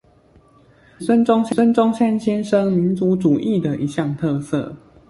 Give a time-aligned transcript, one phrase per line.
[0.97, 4.75] 是孫中山先生民族主義的一項持色